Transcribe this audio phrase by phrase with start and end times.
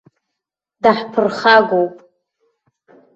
[0.81, 1.95] Даҳԥырхагоуп.